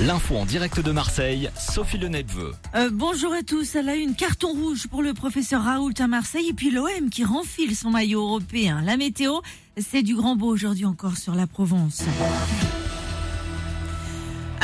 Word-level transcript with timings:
L'info 0.00 0.36
en 0.36 0.46
direct 0.46 0.80
de 0.80 0.90
Marseille, 0.90 1.50
Sophie 1.56 1.98
Le 1.98 2.08
euh, 2.08 2.90
bonjour 2.92 3.32
à 3.32 3.42
tous. 3.42 3.74
Elle 3.76 3.88
a 3.88 3.94
une 3.94 4.14
carton 4.14 4.52
rouge 4.52 4.88
pour 4.88 5.02
le 5.02 5.12
professeur 5.12 5.62
Raoult 5.62 5.92
à 5.98 6.06
Marseille 6.08 6.48
et 6.48 6.52
puis 6.54 6.70
l'OM 6.70 7.10
qui 7.10 7.24
renfile 7.24 7.76
son 7.76 7.90
maillot 7.90 8.22
européen. 8.22 8.82
La 8.84 8.96
météo, 8.96 9.40
c'est 9.76 10.02
du 10.02 10.16
grand 10.16 10.34
beau 10.34 10.48
aujourd'hui 10.48 10.86
encore 10.86 11.16
sur 11.18 11.34
la 11.34 11.46
Provence. 11.46 12.02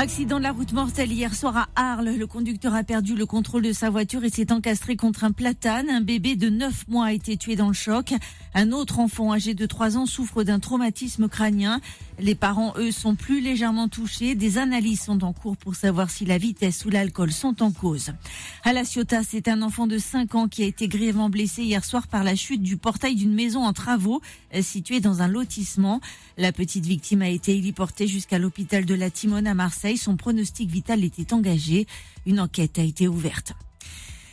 Accident 0.00 0.38
de 0.38 0.44
la 0.44 0.52
route 0.52 0.72
mortelle 0.72 1.10
hier 1.10 1.34
soir 1.34 1.56
à 1.56 1.68
Arles. 1.74 2.14
Le 2.16 2.26
conducteur 2.28 2.72
a 2.72 2.84
perdu 2.84 3.16
le 3.16 3.26
contrôle 3.26 3.62
de 3.62 3.72
sa 3.72 3.90
voiture 3.90 4.22
et 4.22 4.30
s'est 4.30 4.52
encastré 4.52 4.94
contre 4.94 5.24
un 5.24 5.32
platane. 5.32 5.90
Un 5.90 6.02
bébé 6.02 6.36
de 6.36 6.48
9 6.48 6.86
mois 6.86 7.06
a 7.06 7.12
été 7.12 7.36
tué 7.36 7.56
dans 7.56 7.66
le 7.66 7.72
choc. 7.72 8.14
Un 8.54 8.70
autre 8.70 9.00
enfant 9.00 9.32
âgé 9.32 9.54
de 9.54 9.66
3 9.66 9.96
ans 9.96 10.06
souffre 10.06 10.44
d'un 10.44 10.60
traumatisme 10.60 11.28
crânien. 11.28 11.80
Les 12.20 12.36
parents, 12.36 12.74
eux, 12.76 12.92
sont 12.92 13.16
plus 13.16 13.40
légèrement 13.40 13.88
touchés. 13.88 14.36
Des 14.36 14.58
analyses 14.58 15.00
sont 15.00 15.24
en 15.24 15.32
cours 15.32 15.56
pour 15.56 15.74
savoir 15.74 16.10
si 16.10 16.24
la 16.24 16.38
vitesse 16.38 16.84
ou 16.84 16.90
l'alcool 16.90 17.32
sont 17.32 17.60
en 17.60 17.72
cause. 17.72 18.12
À 18.64 18.72
La 18.72 18.84
Ciotat, 18.84 19.24
c'est 19.24 19.48
un 19.48 19.62
enfant 19.62 19.88
de 19.88 19.98
5 19.98 20.34
ans 20.36 20.48
qui 20.48 20.62
a 20.62 20.66
été 20.66 20.86
grièvement 20.86 21.28
blessé 21.28 21.64
hier 21.64 21.84
soir 21.84 22.06
par 22.06 22.22
la 22.22 22.36
chute 22.36 22.62
du 22.62 22.76
portail 22.76 23.16
d'une 23.16 23.34
maison 23.34 23.64
en 23.64 23.72
travaux 23.72 24.20
euh, 24.54 24.62
située 24.62 25.00
dans 25.00 25.22
un 25.22 25.28
lotissement. 25.28 26.00
La 26.36 26.52
petite 26.52 26.86
victime 26.86 27.22
a 27.22 27.28
été 27.28 27.56
héliportée 27.56 28.06
jusqu'à 28.06 28.38
l'hôpital 28.38 28.84
de 28.84 28.94
la 28.94 29.10
Timone 29.10 29.48
à 29.48 29.54
Marseille. 29.54 29.87
Son 29.96 30.16
pronostic 30.16 30.70
vital 30.70 31.04
était 31.04 31.32
engagé. 31.32 31.86
Une 32.26 32.40
enquête 32.40 32.78
a 32.78 32.82
été 32.82 33.08
ouverte. 33.08 33.54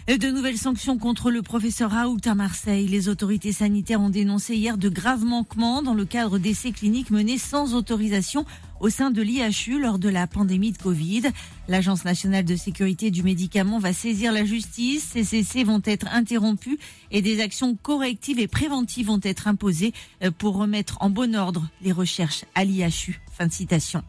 De 0.08 0.30
nouvelles 0.30 0.60
sanctions 0.60 1.00
contre 1.00 1.32
le 1.32 1.42
professeur 1.42 1.90
Raoult 1.90 2.20
à 2.26 2.36
Marseille. 2.36 2.88
Les 2.88 3.10
autorités 3.10 3.52
sanitaires 3.52 4.02
ont 4.02 4.12
dénoncé 4.12 4.56
hier 4.56 4.78
de 4.78 4.88
graves 4.88 5.26
manquements 5.26 5.82
dans 5.82 5.96
le 5.96 6.06
cadre 6.06 6.38
d'essais 6.38 6.72
cliniques 6.72 7.10
menés 7.10 7.40
sans 7.40 7.74
autorisation 7.74 8.46
au 8.80 8.90
sein 8.90 9.10
de 9.10 9.24
l'IHU 9.24 9.80
lors 9.80 9.98
de 9.98 10.10
la 10.10 10.28
pandémie 10.28 10.74
de 10.74 10.78
Covid. 10.78 11.24
L'Agence 11.68 12.06
nationale 12.06 12.46
de 12.46 12.56
sécurité 12.56 13.10
du 13.10 13.24
médicament 13.24 13.80
va 13.80 13.92
saisir 13.92 14.32
la 14.32 14.46
justice. 14.46 15.10
Ces 15.14 15.36
essais 15.36 15.64
vont 15.64 15.82
être 15.84 16.08
interrompus 16.12 16.78
et 17.10 17.24
des 17.24 17.42
actions 17.42 17.76
correctives 17.76 18.40
et 18.40 18.48
préventives 18.48 19.08
vont 19.08 19.20
être 19.24 19.48
imposées 19.48 19.92
euh, 20.24 20.30
pour 20.30 20.58
remettre 20.58 20.98
en 21.00 21.10
bon 21.10 21.36
ordre 21.36 21.68
les 21.82 21.92
recherches 21.92 22.46
à 22.54 22.66
l'IHU. 22.66 23.20
Fin 23.36 23.48
de 23.48 23.52
citation. 23.52 24.04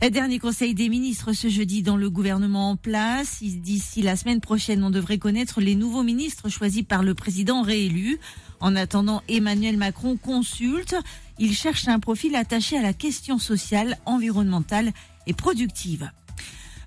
Dernier 0.00 0.38
conseil 0.38 0.74
des 0.74 0.88
ministres 0.88 1.32
ce 1.32 1.48
jeudi 1.48 1.82
dans 1.82 1.96
le 1.96 2.10
gouvernement 2.10 2.70
en 2.70 2.76
place. 2.76 3.42
D'ici 3.42 4.02
la 4.02 4.16
semaine 4.16 4.40
prochaine, 4.40 4.82
on 4.82 4.90
devrait 4.90 5.18
connaître 5.18 5.60
les 5.60 5.74
nouveaux 5.74 6.02
ministres 6.02 6.48
choisis 6.48 6.82
par 6.82 7.02
le 7.02 7.14
président 7.14 7.62
réélu. 7.62 8.18
En 8.60 8.74
attendant, 8.76 9.22
Emmanuel 9.28 9.76
Macron 9.76 10.16
consulte. 10.16 10.96
Il 11.38 11.54
cherche 11.54 11.86
un 11.88 12.00
profil 12.00 12.34
attaché 12.34 12.76
à 12.76 12.82
la 12.82 12.92
question 12.92 13.38
sociale, 13.38 13.98
environnementale 14.06 14.92
et 15.26 15.34
productive. 15.34 16.10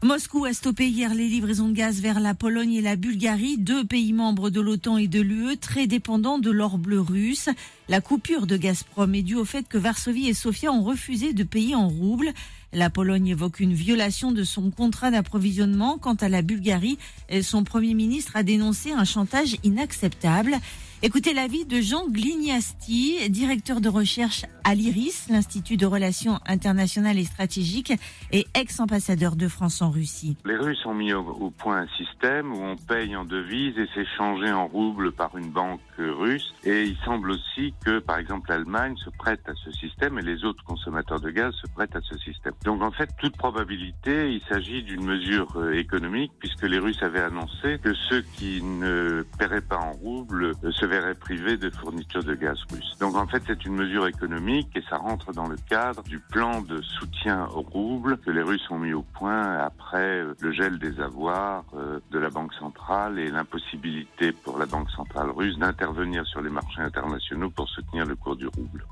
Moscou 0.04 0.44
a 0.44 0.52
stoppé 0.52 0.90
hier 0.90 1.14
les 1.14 1.30
livraisons 1.30 1.70
de 1.70 1.74
gaz 1.74 2.02
vers 2.02 2.20
la 2.20 2.34
Pologne 2.34 2.74
et 2.74 2.82
la 2.82 2.98
Bulgarie, 2.98 3.58
deux 3.58 3.86
pays 3.86 4.12
membres 4.12 4.50
de 4.50 4.60
l'OTAN 4.60 4.98
et 4.98 5.08
de 5.08 5.22
l'UE 5.22 5.56
très 5.56 5.88
dépendants 5.88 6.40
de 6.40 6.52
l'or 6.52 6.78
bleu 6.78 7.00
russe. 7.00 7.48
La 7.88 8.02
coupure 8.02 8.46
de 8.46 8.58
Gazprom 8.58 9.16
est 9.16 9.22
due 9.22 9.38
au 9.38 9.46
fait 9.46 9.66
que 9.66 9.78
Varsovie 9.78 10.28
et 10.28 10.34
Sofia 10.34 10.74
ont 10.74 10.84
refusé 10.84 11.32
de 11.32 11.46
payer 11.46 11.76
en 11.76 11.88
roubles. 11.88 12.34
La 12.74 12.90
Pologne 12.90 13.28
évoque 13.28 13.62
une 13.62 13.74
violation 13.74 14.34
de 14.34 14.44
son 14.44 14.72
contrat 14.72 15.10
d'approvisionnement. 15.10 15.98
Quant 15.98 16.16
à 16.16 16.28
la 16.28 16.42
Bulgarie, 16.42 16.98
son 17.42 17.64
Premier 17.64 17.94
ministre 17.94 18.34
a 18.36 18.44
dénoncé 18.44 18.92
un 18.92 19.06
chantage 19.06 19.56
inacceptable. 19.64 20.58
Écoutez 21.06 21.34
l'avis 21.34 21.66
de 21.66 21.82
Jean 21.82 22.08
Glignasti, 22.08 23.30
directeur 23.30 23.82
de 23.82 23.90
recherche 23.90 24.46
à 24.64 24.74
l'IRIS, 24.74 25.28
l'Institut 25.30 25.76
de 25.76 25.86
Relations 25.86 26.40
internationales 26.46 27.20
et 27.20 27.26
stratégiques, 27.26 27.92
et 28.32 28.48
ex-ambassadeur 28.54 29.36
de 29.36 29.50
France 29.50 29.82
en 29.82 29.92
Russie. 29.92 30.38
Les 30.46 30.56
Russes 30.56 30.86
ont 30.86 30.94
mis 30.94 31.12
au, 31.12 31.50
point 31.50 31.82
un 31.82 31.88
système 31.98 32.54
où 32.54 32.64
on 32.64 32.78
paye 32.78 33.18
en 33.18 33.26
devises 33.26 33.78
et 33.78 33.90
c'est 33.94 34.08
changé 34.18 34.50
en 34.50 34.66
roubles 34.66 35.12
par 35.12 35.38
une 35.38 35.50
banque 35.50 35.82
russe. 35.98 36.54
Et 36.64 36.84
il 36.84 36.96
semble 37.04 37.32
aussi 37.32 37.74
que, 37.86 38.00
par 38.00 38.18
exemple, 38.18 38.50
l'Allemagne 38.50 38.96
se 38.96 39.10
prête 39.10 39.42
à 39.50 39.54
ce 39.56 39.74
système 39.74 40.18
et 40.20 40.22
les 40.22 40.46
autres 40.46 40.64
consommateurs 40.64 41.20
de 41.20 41.32
gaz 41.32 41.54
se 41.56 41.70
prêtent 41.74 41.98
à 41.98 42.02
ce 42.02 42.18
système. 42.20 42.54
Donc 42.64 42.82
en 42.82 42.92
fait, 42.92 43.10
toute 43.18 43.36
probabilité, 43.36 44.32
il 44.32 44.42
s'agit 44.48 44.84
d'une 44.84 45.04
mesure 45.04 45.52
euh, 45.58 45.74
économique 45.74 46.32
puisque 46.40 46.64
les 46.64 46.80
Russes 46.80 47.04
avaient 47.04 47.24
annoncé 47.24 47.78
que 47.84 47.94
ceux 47.94 48.22
qui 48.38 48.64
ne 48.64 49.26
paieraient 49.38 49.60
pas 49.60 49.80
en 49.80 49.92
roubles 49.92 50.54
euh, 50.64 50.72
se 50.72 50.86
verraient 50.94 51.16
privés 51.16 51.58
de 51.58 51.72
fourniture 51.72 52.24
de 52.24 52.36
gaz 52.36 52.58
russe. 52.72 52.96
Donc 53.00 53.16
en 53.16 53.26
fait, 53.26 53.42
c'est 53.48 53.66
une 53.66 53.74
mesure 53.74 54.06
économique 54.06 54.70
et 54.76 54.84
ça 54.90 54.98
rentre 54.98 55.34
dans 55.34 55.48
le 55.48 55.56
cadre 55.68 56.04
du 56.04 56.20
plan 56.20 56.62
de 56.62 56.82
soutien 56.82 57.48
au 57.56 57.62
rouble 57.62 58.18
que 58.20 58.30
les 58.30 58.44
Russes 58.44 58.70
ont 58.70 58.78
mis 58.78 58.94
au 58.94 59.02
point 59.02 59.58
après 59.58 60.22
euh, 60.22 60.36
le 60.40 60.52
gel 60.52 60.78
des 60.78 61.00
avoirs 61.00 61.66
de 62.12 62.20
la 62.20 62.30
Banque 62.30 62.54
centrale 62.54 63.18
et 63.18 63.32
l'impossibilité 63.32 64.32
pour 64.32 64.60
la 64.60 64.68
Banque 64.68 64.90
centrale 64.92 65.32
russe 65.32 65.58
d'intervenir 65.58 66.26
sur 66.28 66.42
les 66.42 66.50
marchés 66.50 66.82
internationaux 66.82 67.50
pour 67.50 67.68
soutenir 67.70 68.06
le 68.06 68.16
cours 68.16 68.36
du 68.36 68.46
rouble. 68.48 68.86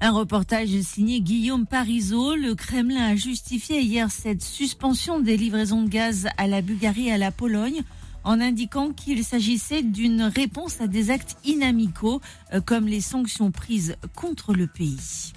Un 0.00 0.10
reportage 0.10 0.68
signé 0.80 1.20
Guillaume 1.20 1.66
Parisot. 1.66 2.34
Le 2.34 2.54
Kremlin 2.54 3.12
a 3.12 3.16
justifié 3.16 3.80
hier 3.80 4.10
cette 4.10 4.42
suspension 4.42 5.20
des 5.20 5.36
livraisons 5.36 5.82
de 5.82 5.88
gaz 5.88 6.28
à 6.36 6.48
la 6.48 6.62
Bulgarie 6.62 7.08
et 7.08 7.12
à 7.12 7.18
la 7.18 7.30
Pologne 7.30 7.82
en 8.24 8.40
indiquant 8.40 8.90
qu'il 8.90 9.24
s'agissait 9.24 9.82
d'une 9.82 10.22
réponse 10.22 10.80
à 10.80 10.86
des 10.86 11.10
actes 11.10 11.36
inamicaux 11.44 12.20
euh, 12.52 12.60
comme 12.60 12.86
les 12.86 13.00
sanctions 13.00 13.50
prises 13.50 13.96
contre 14.14 14.54
le 14.54 14.66
pays. 14.66 15.32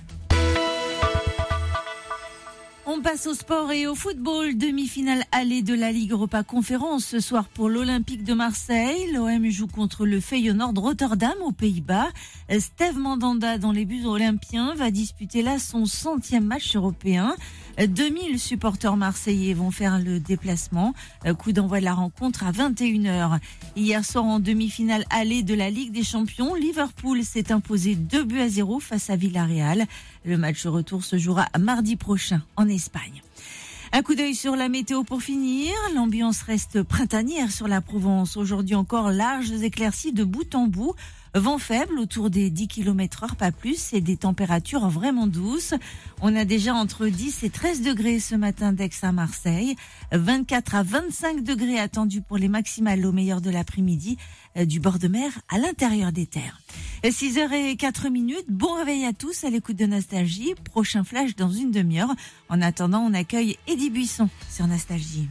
On 2.89 3.01
passe 3.01 3.27
au 3.27 3.33
sport 3.33 3.73
et 3.73 3.85
au 3.85 3.95
football. 3.95 4.57
Demi-finale 4.57 5.25
allée 5.33 5.61
de 5.61 5.73
la 5.73 5.91
Ligue 5.91 6.11
Europa 6.11 6.43
Conférence 6.43 7.05
ce 7.05 7.19
soir 7.19 7.49
pour 7.49 7.67
l'Olympique 7.67 8.23
de 8.23 8.33
Marseille. 8.33 9.11
L'OM 9.11 9.45
joue 9.49 9.67
contre 9.67 10.05
le 10.05 10.21
Feyenoord 10.21 10.73
Rotterdam 10.77 11.35
aux 11.43 11.51
Pays-Bas. 11.51 12.07
Steve 12.59 12.97
Mandanda 12.97 13.57
dans 13.57 13.73
les 13.73 13.83
buts 13.83 14.05
olympiens 14.05 14.73
va 14.73 14.89
disputer 14.89 15.41
là 15.41 15.59
son 15.59 15.85
centième 15.85 16.45
match 16.45 16.77
européen. 16.77 17.35
2000 17.85 18.39
supporters 18.39 18.97
marseillais 18.97 19.53
vont 19.53 19.69
faire 19.69 19.99
le 19.99 20.19
déplacement. 20.19 20.95
Coup 21.37 21.51
d'envoi 21.51 21.79
de 21.79 21.85
la 21.85 21.93
rencontre 21.93 22.43
à 22.43 22.51
21h. 22.51 23.39
Hier 23.75 24.03
soir 24.03 24.25
en 24.25 24.39
demi-finale 24.39 25.05
allée 25.11 25.43
de 25.43 25.53
la 25.53 25.69
Ligue 25.69 25.91
des 25.91 26.03
Champions, 26.03 26.55
Liverpool 26.55 27.23
s'est 27.23 27.51
imposé 27.51 27.95
2 27.95 28.23
buts 28.23 28.39
à 28.39 28.49
0 28.49 28.79
face 28.79 29.09
à 29.11 29.15
Villarreal. 29.15 29.85
Le 30.25 30.37
match 30.37 30.65
retour 30.65 31.03
se 31.03 31.17
jouera 31.17 31.47
mardi 31.59 31.95
prochain 31.95 32.41
en 32.55 32.67
Espagne. 32.67 33.21
Un 33.93 34.01
coup 34.01 34.15
d'œil 34.15 34.35
sur 34.35 34.55
la 34.55 34.67
météo 34.67 35.03
pour 35.03 35.21
finir. 35.21 35.71
L'ambiance 35.95 36.41
reste 36.41 36.83
printanière 36.83 37.51
sur 37.51 37.67
la 37.67 37.79
Provence. 37.79 38.35
Aujourd'hui 38.35 38.75
encore 38.75 39.11
larges 39.11 39.51
éclaircies 39.51 40.11
de 40.11 40.23
bout 40.23 40.55
en 40.55 40.67
bout. 40.67 40.93
Vent 41.37 41.59
faible 41.59 41.99
autour 41.99 42.31
des 42.31 42.49
10 42.49 42.67
km 42.67 43.23
heure, 43.23 43.35
pas 43.35 43.51
plus, 43.51 43.93
et 43.93 44.01
des 44.01 44.17
températures 44.17 44.87
vraiment 44.89 45.27
douces. 45.27 45.75
On 46.21 46.35
a 46.35 46.45
déjà 46.45 46.73
entre 46.73 47.07
10 47.07 47.43
et 47.43 47.49
13 47.51 47.81
degrés 47.81 48.19
ce 48.19 48.33
matin 48.33 48.73
d'Aix 48.73 48.89
à 49.03 49.11
Marseille. 49.11 49.75
24 50.11 50.75
à 50.75 50.83
25 50.83 51.43
degrés 51.43 51.79
attendus 51.79 52.21
pour 52.21 52.37
les 52.37 52.47
maximales 52.47 53.05
au 53.05 53.11
meilleur 53.11 53.41
de 53.41 53.51
l'après-midi 53.51 54.17
euh, 54.57 54.65
du 54.65 54.79
bord 54.79 54.97
de 54.97 55.07
mer 55.07 55.31
à 55.49 55.59
l'intérieur 55.59 56.11
des 56.11 56.25
terres. 56.25 56.59
6 57.03 57.37
h 57.37 57.53
et 57.53 57.75
4 57.75 58.09
minutes. 58.09 58.45
Bon 58.49 58.73
réveil 58.73 59.05
à 59.05 59.13
tous 59.13 59.43
à 59.43 59.49
l'écoute 59.49 59.75
de 59.75 59.85
Nostalgie. 59.85 60.55
Prochain 60.63 61.03
flash 61.03 61.35
dans 61.35 61.51
une 61.51 61.71
demi-heure. 61.71 62.15
En 62.49 62.61
attendant, 62.61 63.01
on 63.01 63.13
accueille 63.13 63.57
Eddie 63.67 63.91
Buisson 63.91 64.29
sur 64.49 64.65
Nostalgie. 64.65 65.29